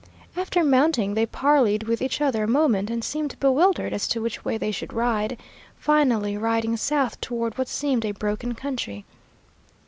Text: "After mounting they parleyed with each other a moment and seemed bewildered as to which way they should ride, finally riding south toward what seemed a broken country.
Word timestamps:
"After 0.35 0.63
mounting 0.63 1.13
they 1.13 1.27
parleyed 1.27 1.83
with 1.83 2.01
each 2.01 2.21
other 2.21 2.41
a 2.45 2.47
moment 2.47 2.89
and 2.89 3.03
seemed 3.03 3.39
bewildered 3.39 3.93
as 3.93 4.07
to 4.07 4.19
which 4.19 4.43
way 4.43 4.57
they 4.57 4.71
should 4.71 4.93
ride, 4.93 5.39
finally 5.77 6.35
riding 6.39 6.75
south 6.75 7.21
toward 7.21 7.55
what 7.55 7.67
seemed 7.67 8.03
a 8.03 8.11
broken 8.11 8.55
country. 8.55 9.05